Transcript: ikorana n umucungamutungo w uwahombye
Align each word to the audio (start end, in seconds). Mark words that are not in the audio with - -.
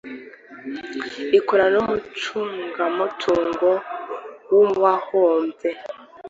ikorana 1.37 1.75
n 1.83 1.83
umucungamutungo 1.83 3.69
w 4.51 4.53
uwahombye 4.63 5.69